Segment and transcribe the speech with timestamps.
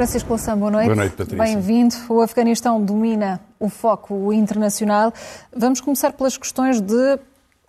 [0.00, 0.86] Francisco Lassam, boa noite.
[0.86, 1.44] Boa noite, Patrícia.
[1.44, 1.94] Bem-vindo.
[2.08, 5.12] O Afeganistão domina o foco internacional.
[5.54, 7.18] Vamos começar pelas questões de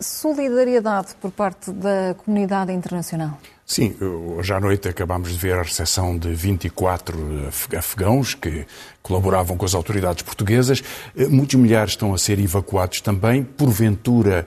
[0.00, 3.38] solidariedade por parte da comunidade internacional.
[3.66, 8.66] Sim, hoje à noite acabámos de ver a recepção de 24 afegãos que
[9.02, 10.82] colaboravam com as autoridades portuguesas.
[11.28, 14.46] Muitos milhares estão a ser evacuados também, porventura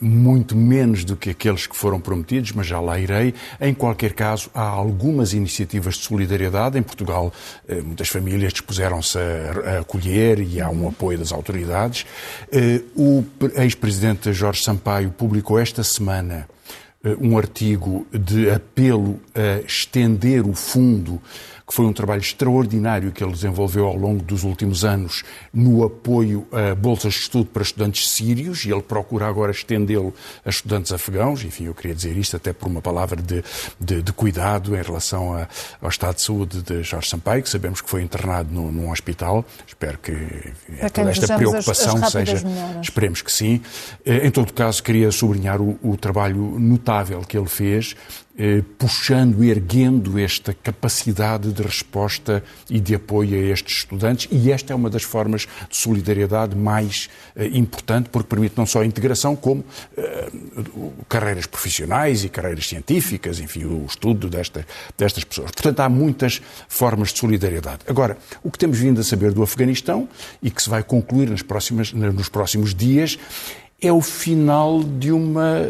[0.00, 3.32] muito menos do que aqueles que foram prometidos, mas já lá irei.
[3.60, 6.76] Em qualquer caso, há algumas iniciativas de solidariedade.
[6.78, 7.32] Em Portugal,
[7.68, 12.04] eh, muitas famílias dispuseram-se a acolher e há um apoio das autoridades.
[12.50, 16.48] Eh, o ex-presidente Jorge Sampaio publicou esta semana
[17.04, 21.22] eh, um artigo de apelo a estender o fundo
[21.66, 26.46] que foi um trabalho extraordinário que ele desenvolveu ao longo dos últimos anos no apoio
[26.52, 31.42] a bolsas de estudo para estudantes sírios e ele procura agora estendê-lo a estudantes afegãos.
[31.42, 33.42] Enfim, eu queria dizer isto até por uma palavra de,
[33.80, 35.48] de, de cuidado em relação a,
[35.82, 39.44] ao estado de saúde de Jorge Sampaio, que sabemos que foi internado no, num hospital.
[39.66, 42.46] Espero que enfim, toda esta preocupação as, as seja.
[42.46, 42.82] Melhoras.
[42.82, 43.60] Esperemos que sim.
[44.04, 47.96] Eh, em todo caso, queria sublinhar o, o trabalho notável que ele fez
[48.38, 54.72] eh, puxando, erguendo esta capacidade de resposta e de apoio a estes estudantes, e esta
[54.72, 59.34] é uma das formas de solidariedade mais eh, importante, porque permite não só a integração,
[59.34, 59.64] como
[59.96, 60.28] eh,
[61.08, 64.66] carreiras profissionais e carreiras científicas, enfim, o estudo desta,
[64.96, 65.50] destas pessoas.
[65.50, 67.80] Portanto, há muitas formas de solidariedade.
[67.86, 70.08] Agora, o que temos vindo a saber do Afeganistão,
[70.42, 73.18] e que se vai concluir nas próximas, nos próximos dias,
[73.80, 75.62] é o final de uma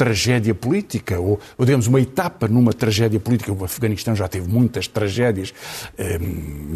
[0.00, 3.52] tragédia política, ou, ou digamos uma etapa numa tragédia política.
[3.52, 5.52] O Afeganistão já teve muitas tragédias,
[5.98, 6.18] eh,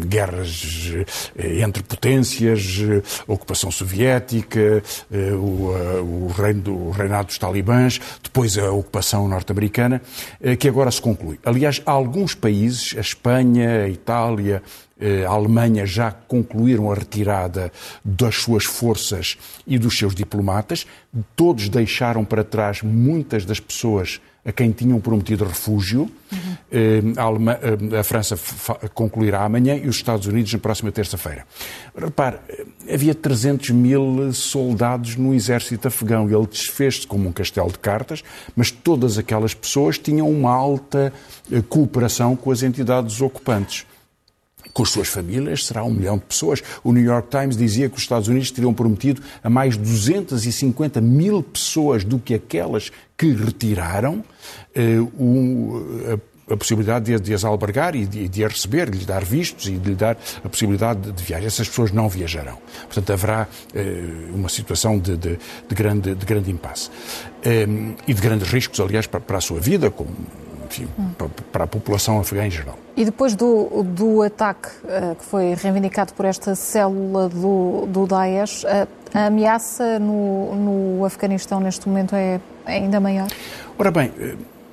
[0.05, 0.93] guerras
[1.35, 7.99] eh, entre potências, eh, ocupação soviética, eh, o, eh, o, reino, o reinado dos talibãs,
[8.21, 10.03] depois a ocupação norte-americana,
[10.39, 11.39] eh, que agora se conclui.
[11.43, 14.61] Aliás, há alguns países, a Espanha, a Itália,
[15.25, 17.71] a Alemanha já concluíram a retirada
[18.03, 20.85] das suas forças e dos seus diplomatas.
[21.35, 26.09] Todos deixaram para trás muitas das pessoas a quem tinham prometido refúgio.
[26.31, 27.13] Uhum.
[27.17, 27.59] A, Alemanha,
[27.99, 28.37] a, França
[28.93, 31.47] concluirá amanhã e os Estados Unidos na próxima terça-feira.
[31.97, 32.37] Repare,
[32.91, 36.29] havia 300 mil soldados no exército afegão.
[36.29, 38.23] Ele desfez-se como um castelo de cartas,
[38.55, 41.11] mas todas aquelas pessoas tinham uma alta
[41.51, 43.87] eh, cooperação com as entidades ocupantes
[44.75, 46.61] com as suas famílias, será um milhão de pessoas.
[46.83, 51.41] O New York Times dizia que os Estados Unidos teriam prometido a mais 250 mil
[51.41, 54.21] pessoas do que aquelas que retiraram
[54.75, 56.19] eh, um,
[56.49, 59.23] a, a, possibilidade de, de, as albergar e de, de as receber, de lhes dar
[59.23, 61.47] vistos e de lhe dar a possibilidade de, de viagem.
[61.47, 62.57] Essas pessoas não viajarão.
[62.81, 64.03] Portanto, haverá eh,
[64.33, 65.37] uma situação de, de,
[65.69, 66.89] grande, de grande impasse.
[67.41, 67.65] Eh,
[68.05, 70.09] e de grandes riscos, aliás, para, para a sua vida, como
[70.65, 70.87] enfim,
[71.51, 72.77] para a população afegã em geral.
[72.95, 78.63] E depois do, do ataque uh, que foi reivindicado por esta célula do, do Daesh,
[78.63, 83.27] uh, a ameaça no, no Afeganistão neste momento é ainda maior?
[83.77, 84.11] Ora bem,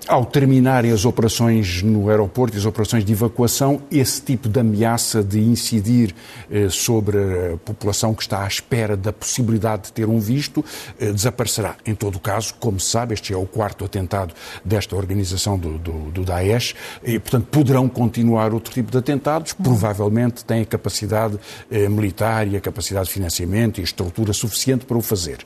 [0.09, 5.41] ao terminarem as operações no aeroporto as operações de evacuação, esse tipo de ameaça de
[5.41, 6.15] incidir
[6.51, 10.65] eh, sobre a população que está à espera da possibilidade de ter um visto
[10.99, 11.77] eh, desaparecerá.
[11.87, 15.79] Em todo o caso, como se sabe, este é o quarto atentado desta organização do,
[15.79, 19.53] do, do Daesh e, portanto, poderão continuar outro tipo de atentados.
[19.53, 21.39] Provavelmente têm a capacidade
[21.71, 25.39] eh, militar e a capacidade de financiamento e estrutura suficiente para o fazer.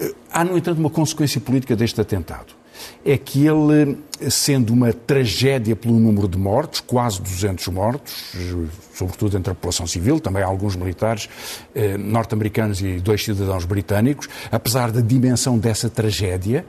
[0.00, 2.61] Eh, há, no entanto, uma consequência política deste atentado
[3.04, 3.98] é que ele,
[4.30, 8.32] sendo uma tragédia pelo número de mortos, quase 200 mortos,
[8.94, 11.28] sobretudo entre a população civil, também alguns militares
[11.74, 16.64] eh, norte-americanos e dois cidadãos britânicos, apesar da dimensão dessa tragédia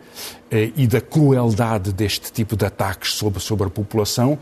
[0.49, 4.39] eh, e da crueldade deste tipo de ataques sobre, sobre a população,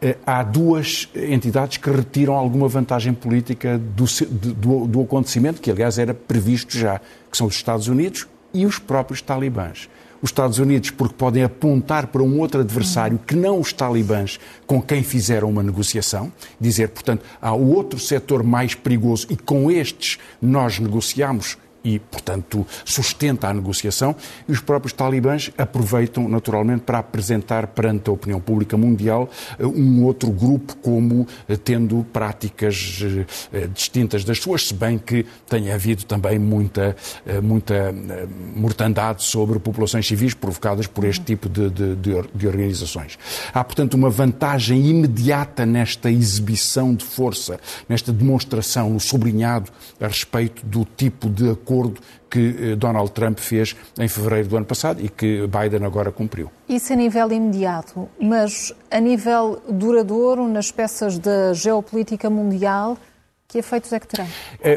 [0.00, 4.04] eh, há duas entidades que retiram alguma vantagem política do,
[4.54, 8.78] do, do acontecimento, que aliás era previsto já, que são os Estados Unidos e os
[8.78, 9.88] próprios talibãs
[10.24, 14.80] os Estados Unidos, porque podem apontar para um outro adversário que não os talibãs com
[14.80, 20.78] quem fizeram uma negociação, dizer, portanto, há outro setor mais perigoso e com estes nós
[20.78, 24.16] negociamos e, portanto, sustenta a negociação,
[24.48, 29.28] e os próprios talibãs aproveitam, naturalmente, para apresentar perante a opinião pública mundial
[29.58, 33.02] eh, um outro grupo como eh, tendo práticas
[33.52, 36.96] eh, distintas das suas, se bem que tenha havido também muita,
[37.42, 37.94] muita
[38.56, 41.96] mortandade sobre populações civis provocadas por este tipo de, de,
[42.34, 43.18] de organizações.
[43.52, 47.58] Há, portanto, uma vantagem imediata nesta exibição de força,
[47.88, 49.70] nesta demonstração, no sublinhado
[50.00, 52.00] a respeito do tipo de acordo acordo
[52.30, 56.50] que Donald Trump fez em fevereiro do ano passado e que Biden agora cumpriu.
[56.68, 62.96] Isso a nível imediato, mas a nível duradouro, nas peças da geopolítica mundial,
[63.46, 64.26] que efeitos é que terá?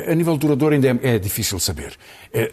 [0.07, 1.97] A nível duradouro ainda é, é difícil saber.
[2.31, 2.51] É,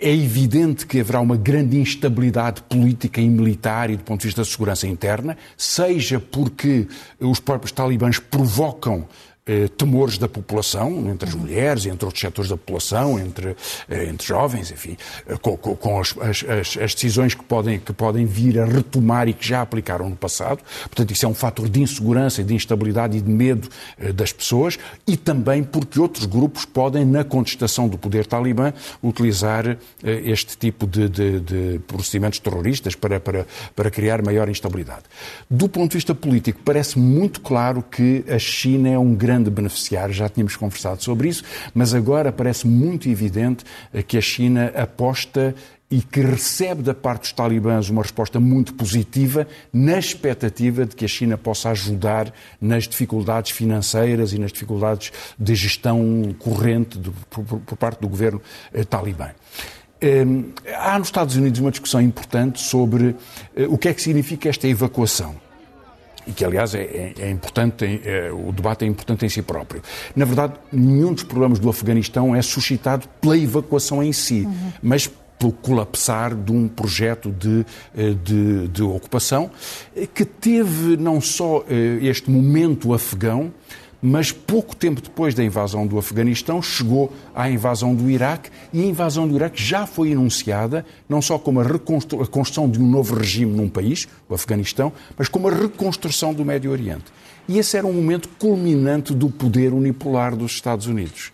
[0.00, 4.40] é, evidente que haverá uma grande instabilidade política e militar e do ponto de vista
[4.40, 6.86] da segurança interna, seja porque
[7.20, 9.06] os próprios talibãs provocam
[9.48, 11.42] eh, temores da população, entre as uhum.
[11.42, 13.54] mulheres, entre outros setores da população, entre,
[13.88, 18.26] eh, entre jovens, enfim, eh, com, com as, as, as, decisões que podem, que podem
[18.26, 20.64] vir a retomar e que já aplicaram no passado.
[20.86, 23.68] Portanto, isso é um fator de insegurança, de instabilidade e de medo
[24.16, 30.58] das pessoas e também porque outros grupos podem, na contestação do poder talibã, utilizar este
[30.58, 33.46] tipo de, de, de procedimentos terroristas para, para,
[33.76, 35.02] para criar maior instabilidade.
[35.48, 39.50] Do ponto de vista político, parece muito claro que a China é um grande grande
[39.50, 41.44] beneficiário, já tínhamos conversado sobre isso,
[41.74, 45.54] mas agora parece muito evidente eh, que a China aposta
[45.90, 51.04] e que recebe da parte dos talibãs uma resposta muito positiva, na expectativa de que
[51.04, 56.98] a China possa ajudar nas dificuldades financeiras e nas dificuldades de gestão corrente
[57.30, 58.40] por, por, parte do governo
[58.72, 59.28] eh, talibã.
[60.00, 60.24] Eh,
[60.76, 63.14] há nos Estados Unidos uma discussão importante sobre
[63.54, 65.45] eh, o que é que significa esta evacuação
[66.26, 69.82] e que, aliás, é, é, é importante, é, o debate é importante em si próprio.
[70.14, 74.72] Na verdade, nenhum dos problemas do Afeganistão é suscitado pela evacuação em si, uhum.
[74.82, 77.64] mas pelo colapsar de um projeto de,
[77.94, 79.50] eh, de, de ocupação
[80.14, 83.52] que teve não só eh, este momento afegão,
[84.00, 88.86] mas pouco tempo depois da invasão do Afeganistão chegou à invasão do Iraque e a
[88.86, 93.14] invasão do Iraque já foi enunciada não só como a, a construção de um novo
[93.14, 97.04] regime num país, o Afeganistão, mas como a reconstrução do Médio Oriente.
[97.48, 101.32] E esse era um momento culminante do poder unipolar dos Estados Unidos.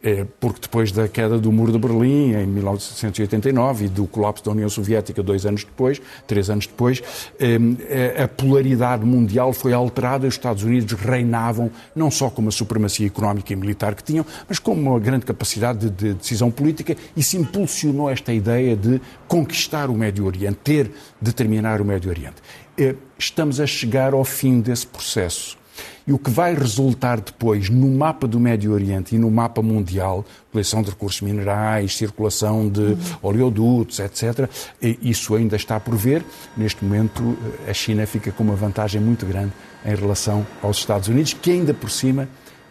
[0.00, 4.52] É, porque depois da queda do Muro de Berlim, em 1989, e do colapso da
[4.52, 7.02] União Soviética dois anos depois, três anos depois,
[7.38, 7.58] é,
[7.88, 12.50] é, a polaridade mundial foi alterada e os Estados Unidos reinavam não só com a
[12.52, 17.22] supremacia económica e militar que tinham, mas com uma grande capacidade de decisão política e
[17.22, 22.36] se impulsionou esta ideia de conquistar o Médio Oriente, ter, determinar o Médio Oriente.
[23.18, 25.58] Estamos a chegar ao fim desse processo.
[26.06, 30.24] E o que vai resultar depois no mapa do Médio Oriente e no mapa mundial,
[30.50, 32.98] coleção de recursos minerais, circulação de uhum.
[33.22, 34.48] oleodutos, etc.,
[34.80, 36.24] isso ainda está por ver.
[36.56, 37.36] Neste momento,
[37.68, 39.52] a China fica com uma vantagem muito grande
[39.84, 42.28] em relação aos Estados Unidos, que ainda por cima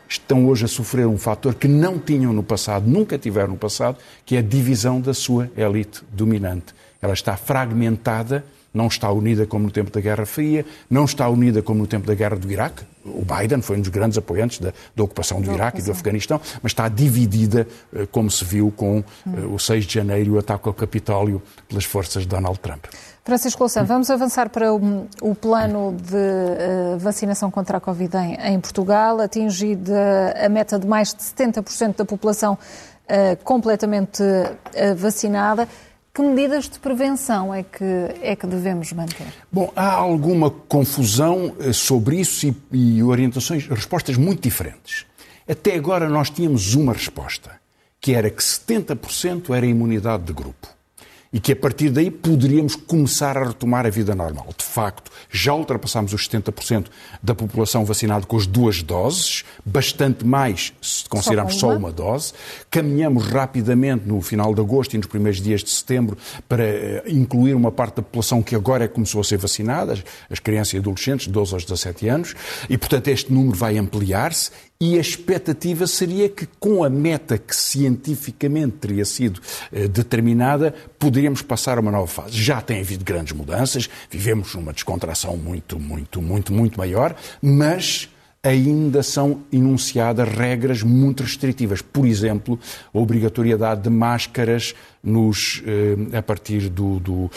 [0.09, 3.97] estão hoje a sofrer um fator que não tinham no passado, nunca tiveram no passado,
[4.25, 6.73] que é a divisão da sua elite dominante.
[7.01, 8.43] Ela está fragmentada
[8.73, 12.05] não está unida como no tempo da Guerra Fria, não está unida como no tempo
[12.05, 12.83] da Guerra do Iraque.
[13.05, 16.41] O Biden foi um dos grandes apoiantes da, da ocupação do Iraque e do Afeganistão,
[16.61, 17.65] mas está dividida,
[17.95, 19.55] eh, como se viu com hum.
[19.55, 22.85] o 6 de janeiro o ataque ao Capitólio pelas forças de Donald Trump.
[23.27, 28.35] Francisco Louçã, vamos avançar para o, o plano de uh, vacinação contra a Covid em,
[28.35, 35.67] em Portugal, atingida a meta de mais de 70% da população uh, completamente uh, vacinada.
[36.17, 37.85] Que medidas de prevenção é que,
[38.23, 39.27] é que devemos manter?
[39.51, 45.05] Bom, há alguma confusão eh, sobre isso e, e orientações, respostas muito diferentes.
[45.47, 47.51] Até agora nós tínhamos uma resposta,
[48.01, 50.67] que era que 70% era imunidade de grupo
[51.31, 54.47] e que a partir daí poderíamos começar a retomar a vida normal.
[54.57, 56.87] De facto, já ultrapassámos os 70%
[57.21, 62.33] da população vacinada com as duas doses, bastante mais se considerarmos só, só uma dose.
[62.69, 66.17] Caminhamos rapidamente no final de agosto e nos primeiros dias de setembro
[66.47, 70.39] para eh, incluir uma parte da população que agora é começou a ser vacinada, as
[70.39, 72.35] crianças e adolescentes de 12 aos 17 anos,
[72.69, 77.55] e portanto este número vai ampliar-se e a expectativa seria que, com a meta que
[77.55, 79.41] cientificamente teria sido
[79.71, 82.41] eh, determinada, poderíamos passar a uma nova fase.
[82.41, 88.09] Já tem havido grandes mudanças, vivemos numa descontração muito, muito, muito, muito maior, mas
[88.47, 91.81] ainda são enunciadas regras muito restritivas.
[91.81, 92.57] Por exemplo,
[92.93, 94.73] a obrigatoriedade de máscaras
[95.03, 97.31] nos, eh, a partir do, do,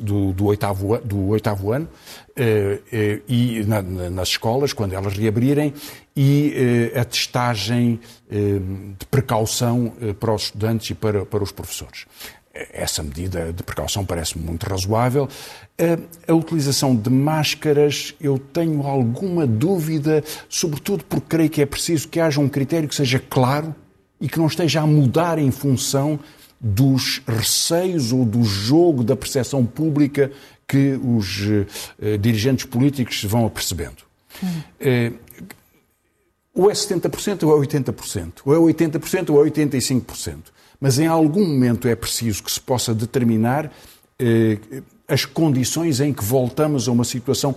[0.00, 1.88] do, do, oitavo, do oitavo ano
[2.34, 5.72] eh, eh, e na, nas escolas, quando elas reabrirem,
[6.18, 12.06] e a testagem de precaução para os estudantes e para, para os professores
[12.72, 15.28] essa medida de precaução parece muito razoável.
[15.78, 22.08] A, a, utilização de máscaras, eu tenho alguma dúvida, sobretudo porque creio que é preciso
[22.08, 23.74] que haja um critério que seja claro
[24.20, 26.18] e que não esteja a mudar em função
[26.58, 30.32] dos receios ou do jogo da percepção pública
[30.66, 31.42] que os
[32.00, 34.04] eh, dirigentes políticos vão apercebendo.
[34.42, 34.62] Hum.
[34.80, 35.12] Eh,
[36.54, 40.36] ou é 70% ou é 80%, ou é 80% ou é 85%.
[40.80, 43.70] Mas em algum momento é preciso que se possa determinar
[44.18, 44.58] eh,
[45.08, 47.54] as condições em que voltamos a uma situação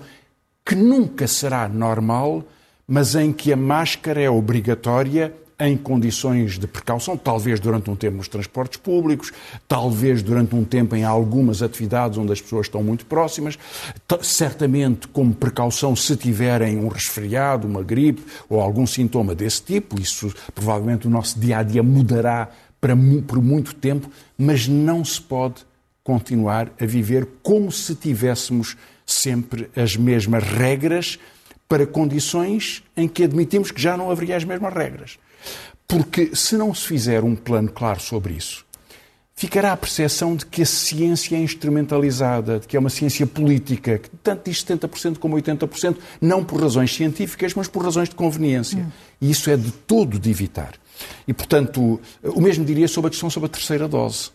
[0.66, 2.44] que nunca será normal,
[2.88, 8.18] mas em que a máscara é obrigatória em condições de precaução, talvez durante um tempo
[8.18, 9.32] nos transportes públicos,
[9.68, 13.60] talvez durante um tempo em algumas atividades onde as pessoas estão muito próximas,
[14.22, 20.34] certamente como precaução se tiverem um resfriado, uma gripe ou algum sintoma desse tipo, isso
[20.56, 22.50] provavelmente o nosso dia a dia mudará
[22.80, 22.96] para,
[23.28, 25.66] por muito tempo, mas não se pode
[26.04, 31.20] continuar a viver como se tivéssemos sempre as mesmas regras
[31.68, 35.20] para condições em que admitimos que já não haveria as mesmas regras.
[35.88, 38.66] Porque se não se fizer um plano claro sobre isso,
[39.36, 43.98] ficará a percepção de que a ciência é instrumentalizada, de que é uma ciência política,
[43.98, 48.80] que tanto diz 70% como 80%, não por razões científicas, mas por razões de conveniência.
[48.80, 48.92] Hum.
[49.22, 50.74] E isso é de todo de evitar.
[51.28, 54.32] E, portanto, o mesmo diria sobre a questão sobre a terceira dose.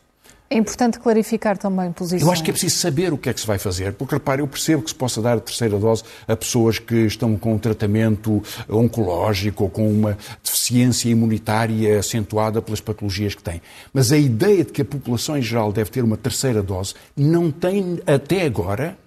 [0.50, 2.23] É importante clarificar também posições.
[2.23, 4.42] Eu acho que é preciso saber o que é que se vai fazer, porque repare,
[4.42, 7.59] eu percebo que se possa dar a terceira dose a pessoas que estão com um
[7.59, 13.61] tratamento oncológico ou com uma deficiência imunitária acentuada pelas patologias que têm.
[13.92, 17.50] Mas a ideia de que a população em geral deve ter uma terceira dose não
[17.50, 18.99] tem até agora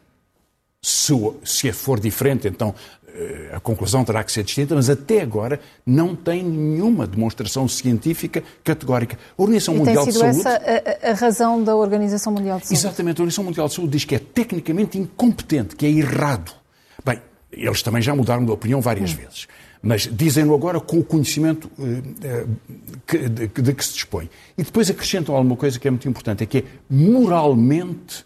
[0.82, 2.74] se, for diferente, então
[3.52, 9.18] a conclusão terá que ser distinta, mas até agora não tem nenhuma demonstração científica categórica.
[9.38, 10.24] A Organização e Mundial de Saúde.
[10.24, 12.80] Tem sido essa a, a, razão da Organização Mundial de Saúde?
[12.80, 16.52] Exatamente, a Organização Mundial de Saúde diz que é tecnicamente incompetente, que é errado.
[17.04, 17.20] Bem,
[17.52, 19.18] eles também já mudaram de opinião várias hum.
[19.18, 19.48] vezes.
[19.82, 21.70] Mas dizem-no agora com o conhecimento
[23.06, 24.30] que, de, de que se dispõe.
[24.58, 28.26] E depois acrescentam alguma coisa que é muito importante, é que é moralmente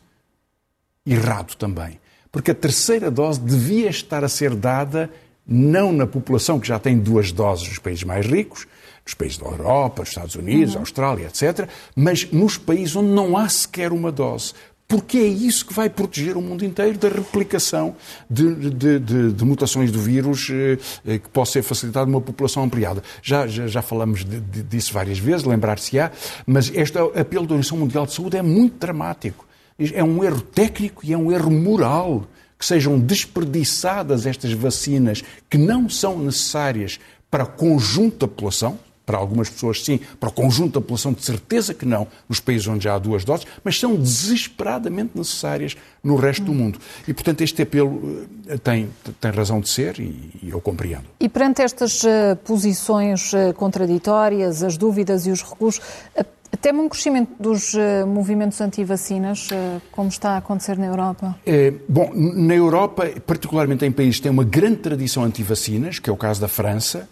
[1.05, 1.99] errado também
[2.31, 5.09] porque a terceira dose devia estar a ser dada
[5.45, 8.65] não na população que já tem duas doses nos países mais ricos,
[9.03, 10.81] nos países da Europa, nos Estados Unidos, uhum.
[10.81, 14.53] Austrália, etc., mas nos países onde não há sequer uma dose.
[14.87, 17.95] Porque é isso que vai proteger o mundo inteiro da replicação
[18.29, 22.63] de, de, de, de mutações do vírus eh, eh que possa ser facilitado numa população
[22.63, 23.01] ampliada.
[23.23, 24.25] Já, já, já falamos
[24.69, 26.11] disso várias vezes, lembrar-se-á,
[26.45, 29.47] mas este apelo da Organização Mundial de Saúde é muito dramático
[29.93, 35.57] é um erro técnico e é um erro moral que sejam desperdiçadas estas vacinas que
[35.57, 40.73] não são necessárias para o conjunto da população, para algumas pessoas sim, para o conjunto
[40.73, 43.95] da população de certeza que não, nos países onde já há duas doses, mas são
[43.95, 46.77] desesperadamente necessárias no resto do mundo.
[47.07, 51.05] E, portanto, este apelo eh, tem, tem razão de ser e, e eu compreendo.
[51.19, 56.25] E perante estas uh, posições uh, contraditórias, as dúvidas e os recuos, uh,
[56.59, 61.35] Teme um crescimento dos uh, movimentos anti-vacinas, uh, como está a acontecer na Europa?
[61.45, 66.13] É, bom, na Europa, particularmente em países que têm uma grande tradição anti-vacinas, que é
[66.13, 67.09] o caso da França,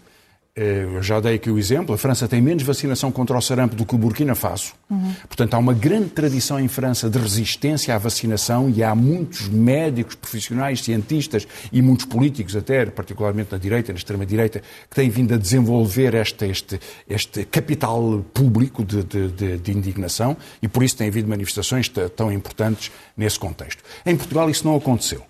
[0.62, 3.86] eu já dei aqui o exemplo, a França tem menos vacinação contra o sarampo do
[3.86, 4.74] que o Burkina Faso.
[4.90, 5.14] Uhum.
[5.26, 10.16] Portanto, há uma grande tradição em França de resistência à vacinação e há muitos médicos,
[10.16, 15.38] profissionais, cientistas e muitos políticos, até particularmente na direita, na extrema-direita, que têm vindo a
[15.38, 21.08] desenvolver este, este, este capital público de, de, de, de indignação e por isso tem
[21.08, 23.82] havido manifestações tão importantes nesse contexto.
[24.04, 25.29] Em Portugal isso não aconteceu.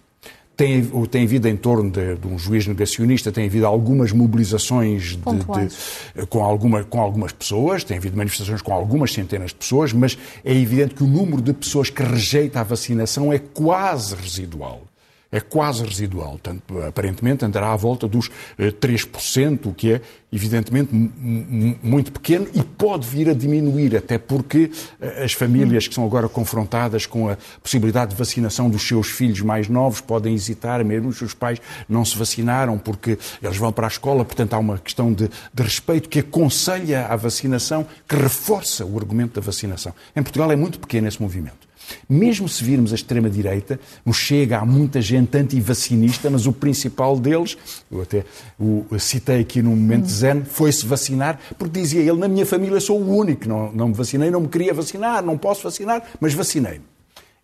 [0.61, 5.17] Tem, tem havido em torno de, de, um juiz negacionista, tem havido algumas mobilizações de,
[5.17, 10.19] de, com, alguma, com algumas pessoas, tem havido manifestações com algumas centenas de pessoas, mas
[10.45, 14.90] é evidente que o número de pessoas que rejeita a vacinação é quase residual
[15.33, 16.39] é quase residual.
[16.43, 20.01] Tanto, aparentemente andará à volta dos 3%, eh, o que é,
[20.33, 24.71] evidentemente, muito pequeno e pode vir a diminuir, até porque
[25.01, 29.41] eh, as famílias que são agora confrontadas com a possibilidade de vacinação dos seus filhos
[29.41, 33.87] mais novos podem hesitar, mesmo os seus pais não se vacinaram porque eles vão para
[33.87, 38.85] a escola, portanto há uma questão de, de respeito que aconselha a vacinação, que reforça
[38.85, 39.95] o argumento da vacinação.
[40.15, 41.70] Em Portugal é muito pequeno esse movimento.
[42.09, 47.57] Mesmo se virmos a extrema-direita, no Chega há muita gente anti-vacinista, mas o principal deles,
[47.91, 48.25] eu até
[48.59, 53.01] o citei aqui no momento zen, foi-se vacinar, porque dizia ele, na minha família sou
[53.01, 56.85] o único, não, não me vacinei, não me queria vacinar, não posso vacinar, mas vacinei-me.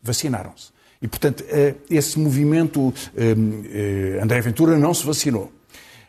[0.02, 0.76] Vacinaram-se.
[1.00, 3.34] E, portanto, eh, esse movimento, eh,
[3.70, 5.52] eh, André Ventura não se vacinou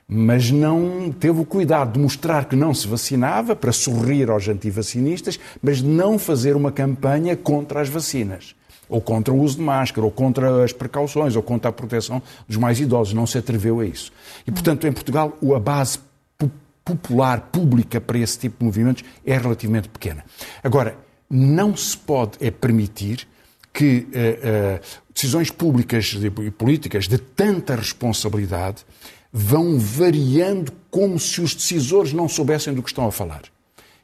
[0.08, 5.38] mas não teve o cuidado de mostrar que não se vacinava para sorrir aos antivacinistas,
[5.62, 8.56] mas não fazer uma campanha contra as vacinas,
[8.88, 12.58] ou contra o uso de máscara, ou contra as precauções, ou contra a proteção dos
[12.58, 13.14] mais idosos.
[13.14, 14.14] Não se atreveu a isso.
[14.46, 16.00] E, portanto, em Portugal, a base
[16.86, 20.24] popular, pública para esse tipo de movimentos é relativamente pequena.
[20.64, 20.98] Agora,
[21.30, 23.28] não se pode é permitir
[23.74, 24.80] que uh, uh,
[25.14, 28.86] decisões públicas e políticas de tanta responsabilidade
[29.38, 33.44] vão variando como se os decisores não soubessem do que estão a falar.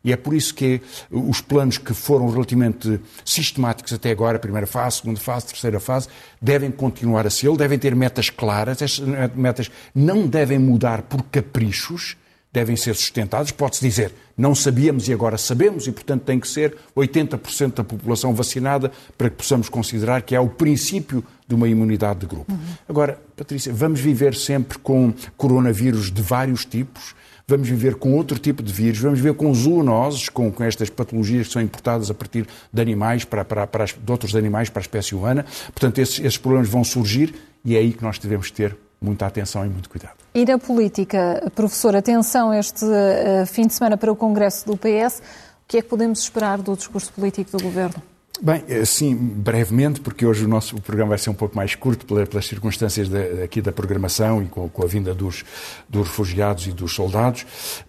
[0.03, 4.97] E é por isso que os planos que foram relativamente sistemáticos até agora, primeira fase,
[4.97, 6.07] segunda fase, terceira fase,
[6.39, 8.99] devem continuar a ser, devem ter metas claras, estas
[9.33, 12.15] metas não devem mudar por caprichos,
[12.53, 13.51] devem ser sustentados.
[13.51, 18.33] Pode-se dizer, não sabíamos e agora sabemos, e portanto tem que ser 80% da população
[18.33, 22.51] vacinada para que possamos considerar que é o princípio de uma imunidade de grupo.
[22.51, 22.59] Uhum.
[22.87, 27.15] Agora, Patrícia, vamos viver sempre com coronavírus de vários tipos,
[27.47, 31.47] vamos viver com outro tipo de vírus, vamos viver com zoonoses, com, com estas patologias
[31.47, 34.79] que são importadas a partir de animais, para, para, para as, de outros animais para
[34.79, 35.45] a espécie humana.
[35.73, 37.33] Portanto, esses, esses problemas vão surgir
[37.65, 40.15] e é aí que nós devemos ter muita atenção e muito cuidado.
[40.33, 45.19] E na política, professor, atenção este uh, fim de semana para o Congresso do PS.
[45.19, 48.01] O que é que podemos esperar do discurso político do Governo?
[48.41, 52.05] Bem, eh, sim, brevemente, porque hoje o nosso programa vai ser um pouco mais curto
[52.05, 55.45] pelas circunstâncias de, aqui da programação e com, com a vinda dos,
[55.87, 57.45] dos, refugiados e dos soldados.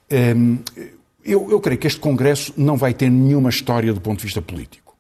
[0.09, 0.59] Ehm,
[1.25, 4.43] eu, eu creio que este Congresso não vai ter nenhuma história do ponto de vista
[4.43, 4.95] político.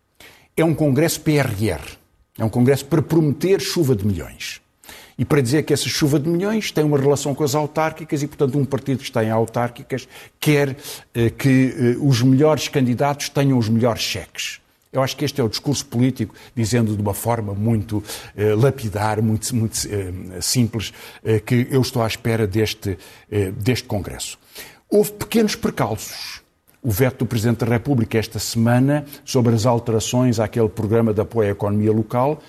[0.57, 1.99] É um Congresso PRR.
[2.39, 4.64] É um Congresso para prometer chuva de milhões
[5.19, 8.27] e para dizer que essa chuva de milhões tem uma relação com as autárquicas e,
[8.27, 10.09] portanto, um partido que está em autárquicas
[10.41, 10.77] quer
[11.15, 14.61] eh, que eh, os melhores candidatos tenham os melhores cheques.
[14.93, 18.03] Eu acho que este é o discurso político, dizendo de uma forma muito
[18.37, 20.93] eh, lapidar, muito, muito eh, simples,
[21.45, 22.97] que eu estou à espera deste,
[23.57, 24.39] deste Congresso.
[24.89, 26.43] Houve pequenos percalços.
[26.81, 31.49] O veto do Presidente da República esta semana sobre as alterações àquele programa de apoio
[31.49, 32.41] à economia local,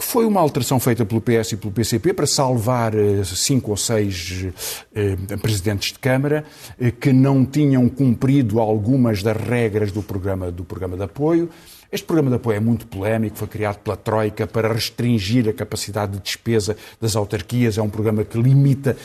[0.00, 3.76] que foi uma alteração feita pelo PS e pelo PCP para salvar eh, cinco ou
[3.76, 4.46] seis
[4.94, 6.42] eh, presidentes de Câmara
[6.80, 11.50] eh, que não tinham cumprido algumas das regras do programa, do programa de apoio.
[11.92, 16.12] Este programa de apoio é muito polémico, foi criado pela Troika para restringir a capacidade
[16.12, 17.76] de despesa das autarquias.
[17.76, 18.96] É um programa que limita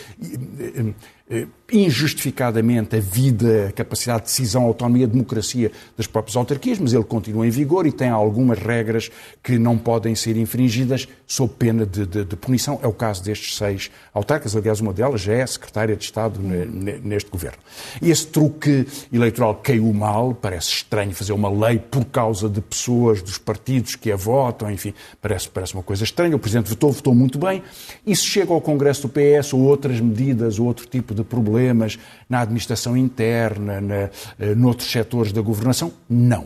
[1.72, 6.94] injustificadamente a vida, a capacidade de decisão, a autonomia, a democracia das próprias autarquias, mas
[6.94, 9.10] ele continua em vigor e tem algumas regras
[9.44, 12.80] que não podem ser infringidas sob pena de, de, de punição.
[12.84, 17.32] É o caso destes seis autarcas, aliás, uma delas já é secretária de Estado neste
[17.32, 17.58] governo.
[18.00, 23.40] Esse truque eleitoral caiu mal, parece estranho fazer uma lei por causa de pessoas dos
[23.40, 26.36] partidos que a votam, enfim, parece, parece uma coisa estranha.
[26.36, 27.64] O Presidente votou, votou muito bem.
[28.06, 31.98] E se chega ao Congresso do PS ou outras medidas ou outro tipo de problemas
[32.30, 33.96] na administração interna, na,
[34.40, 35.92] eh, noutros setores da governação?
[36.10, 36.46] Não.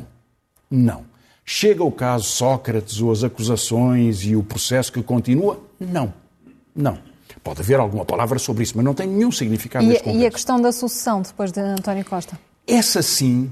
[0.69, 1.03] Não.
[1.43, 5.59] Chega o caso Sócrates ou as acusações e o processo que continua?
[5.79, 6.13] Não.
[6.75, 6.97] Não.
[7.43, 10.61] Pode haver alguma palavra sobre isso, mas não tem nenhum significado e, E a questão
[10.61, 12.37] da sucessão depois de António Costa?
[12.67, 13.51] Essa sim,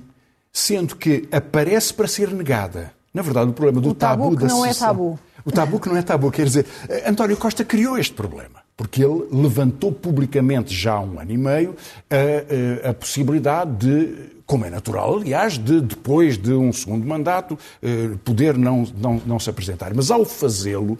[0.53, 2.91] sendo que aparece para ser negada.
[3.11, 4.87] Na verdade, o problema do o tabu, tabu que da não sucessão...
[4.87, 5.19] é tabu.
[5.43, 9.03] O tabu que não é tabu, quer dizer, eh, António Costa criou este problema porque
[9.03, 11.75] ele levantou publicamente já há um ano e meio
[12.09, 18.11] a, a, possibilidade de como é natural, aliás, de depois de um segundo mandato eh,
[18.23, 19.93] poder não, não, não se apresentar.
[19.93, 20.97] Mas ao fazê-lo,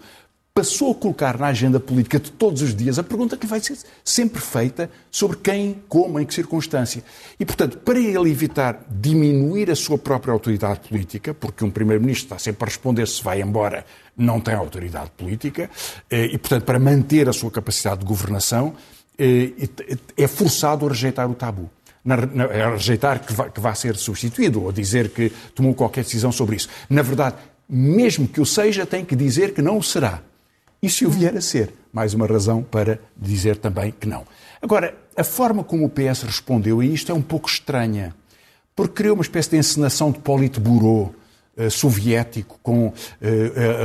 [0.58, 3.78] passou a colocar na agenda política de todos os dias a pergunta que vai ser
[4.04, 7.04] sempre feita sobre quem, como, em que circunstância.
[7.40, 12.40] E, portanto, para ele evitar diminuir a sua própria autoridade política, porque um Primeiro-Ministro está
[12.40, 13.86] sempre a responder se vai embora,
[14.17, 15.69] não tem autoridade política,
[16.10, 18.73] eh, e, portanto, para manter a sua capacidade de governação,
[19.17, 19.51] eh,
[20.17, 21.69] é forçado a rejeitar o tabu.
[22.10, 26.56] A rejeitar que vai, que vai ser substituído, ou dizer que tomou qualquer decisão sobre
[26.56, 26.69] isso.
[26.89, 27.36] Na verdade,
[27.69, 30.21] mesmo que o seja, tem que dizer que não o será
[30.82, 34.25] e se o vier a ser, mais uma razão para dizer também que não.
[34.62, 38.15] Agora, a forma como o PS respondeu a isto é um pouco estranha,
[38.75, 41.13] porque criou uma espécie de encenação de Politburo
[41.58, 42.93] uh, soviético com uh,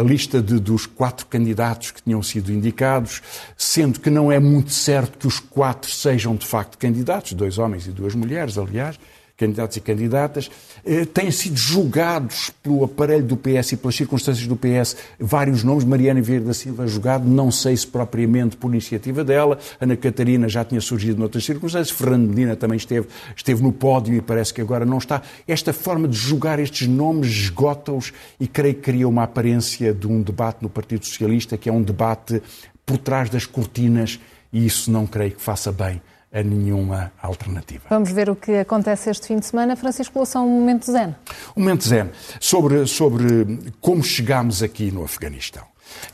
[0.01, 3.23] a lista de, dos quatro candidatos que tinham sido indicados,
[3.57, 7.87] sendo que não é muito certo que os quatro sejam de facto candidatos, dois homens
[7.87, 8.99] e duas mulheres, aliás,
[9.43, 10.51] candidatos e candidatas,
[10.85, 15.83] eh, têm sido julgados pelo aparelho do PS e pelas circunstâncias do PS vários nomes.
[15.83, 19.59] Mariana Vieira da Silva julgado, não sei se propriamente por iniciativa dela.
[19.81, 21.97] Ana Catarina já tinha surgido noutras circunstâncias.
[21.97, 25.23] Fernando Medina também esteve, esteve no pódio e parece que agora não está.
[25.49, 30.23] Esta forma de julgar estes nomes esgota-os e creio que cria uma aparência de um
[30.23, 32.41] debate no Partido Socialista que é um debate
[32.87, 34.21] por trás das cortinas
[34.53, 36.01] e isso não creio que faça bem
[36.33, 37.85] a nenhuma alternativa.
[37.91, 39.77] Vamos ver o que acontece este fim de semana.
[39.77, 41.15] Francisco Loução, um momento zen.
[41.57, 45.65] Um momento zen sobre, sobre como chegámos aqui no Afeganistão.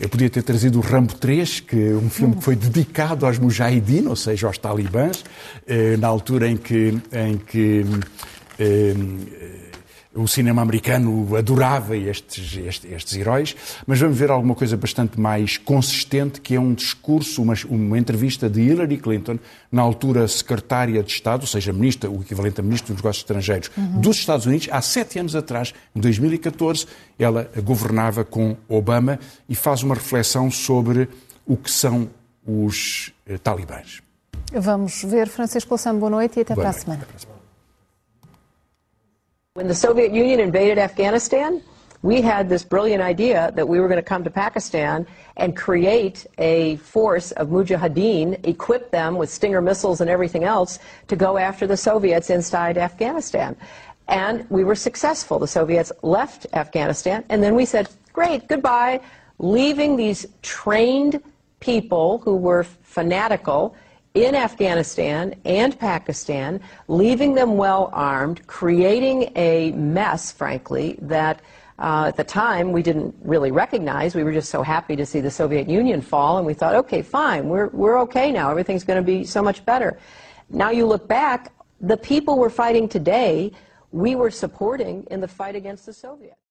[0.01, 3.39] Eu podia ter trazido o Rambo 3, que é um filme que foi dedicado aos
[3.39, 5.25] Mujahideen, ou seja, aos talibãs,
[5.67, 7.85] eh, na altura em que, em que
[8.59, 8.95] eh,
[10.15, 13.55] o cinema americano adorava estes, estes, estes, heróis,
[13.87, 18.49] mas vamos ver alguma coisa bastante mais consistente, que é um discurso, uma, uma entrevista
[18.49, 19.39] de Hillary Clinton,
[19.71, 23.71] na altura secretária de Estado, ou seja, ministra, o equivalente a ministro dos negócios estrangeiros
[23.77, 24.01] uhum.
[24.01, 26.87] dos Estados Unidos, há sete anos atrás, em 2014,
[27.19, 29.19] ela governava com Obama
[29.49, 31.09] e faz uma reflexão sobre
[31.47, 32.09] o que são
[32.47, 34.01] os eh, talibãs.
[34.53, 37.07] Vamos ver, Francisco Louçã, boa noite e até, para a semana.
[39.59, 41.61] When the Soviet Union invaded Afghanistan,
[42.03, 45.05] we had this brilliant idea that we were going to come to Pakistan
[45.37, 51.17] and create a force of mujahideen, equip them with Stinger missiles and everything else to
[51.17, 53.57] go after the Soviets inside Afghanistan.
[54.07, 55.41] And we were successful.
[55.41, 59.01] The Soviets left Afghanistan, and then we said, great, goodbye,
[59.41, 61.21] leaving these trained
[61.59, 63.75] people who were fanatical
[64.25, 71.41] in Afghanistan and Pakistan, leaving them well armed, creating a mess, frankly, that
[71.79, 74.15] uh, at the time we didn't really recognize.
[74.15, 77.03] We were just so happy to see the Soviet Union fall, and we thought, okay,
[77.03, 78.51] fine, we're, we're okay now.
[78.51, 79.99] Everything's going to be so much better.
[80.51, 83.53] Now you look back, the people we're fighting today,
[83.93, 86.39] we were supporting in the fight against the Soviets.